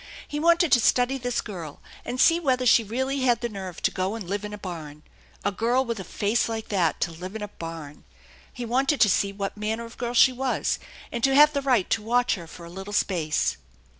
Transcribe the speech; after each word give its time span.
He 0.27 0.39
wanted 0.39 0.71
to 0.71 0.79
study 0.79 1.19
this 1.19 1.41
girl 1.41 1.79
and 2.03 2.19
see 2.19 2.39
whether 2.39 2.65
she 2.65 2.83
really 2.83 3.19
had 3.19 3.41
the 3.41 3.49
nerve 3.49 3.83
to 3.83 3.91
go 3.91 4.15
and 4.15 4.27
live 4.27 4.43
in 4.43 4.51
a 4.51 4.57
barn 4.57 5.03
a 5.45 5.51
girl 5.51 5.85
with 5.85 5.99
a 5.99 6.03
face 6.03 6.49
like 6.49 6.69
that 6.69 6.99
to 7.01 7.11
live 7.11 7.35
in 7.35 7.43
a 7.43 7.47
barn! 7.47 8.03
He 8.51 8.65
wanted 8.65 8.99
to 9.01 9.09
see 9.09 9.31
what 9.31 9.57
man 9.57 9.77
ner 9.77 9.85
of 9.85 9.99
girl 9.99 10.15
she 10.15 10.31
was, 10.33 10.79
and 11.11 11.23
to 11.23 11.35
have 11.35 11.53
the 11.53 11.61
right 11.61 11.87
to 11.91 12.01
watch 12.01 12.33
her 12.33 12.47
for 12.47 12.65
a 12.65 12.69
little 12.71 12.93
space. 12.93 13.57